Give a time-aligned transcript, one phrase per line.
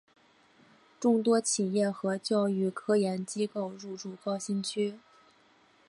[0.99, 4.97] 众多企业和教育科研机构入驻高新区。